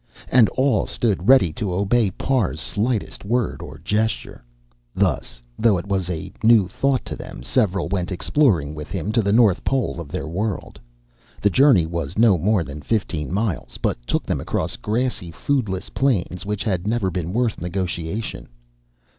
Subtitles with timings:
[0.31, 4.43] And all stood ready to obey Parr's slightest word or gesture.
[4.95, 9.21] Thus, though it was a new thought to them, several went exploring with him to
[9.21, 10.79] the north pole of their world.
[11.39, 16.47] The journey was no more than fifteen miles, but took them across grassy, foodless plains
[16.47, 18.47] which had never been worth negotiation.